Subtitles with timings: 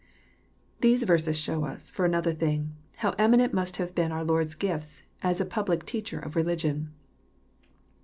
[0.79, 5.01] These verses show us, for another thing, how eminent must have been our Lord^s gifts^
[5.21, 6.89] as a public Teacher of religion.